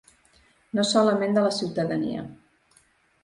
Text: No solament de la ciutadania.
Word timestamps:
No 0.77 0.85
solament 0.91 1.37
de 1.37 1.43
la 1.47 1.53
ciutadania. 1.57 2.23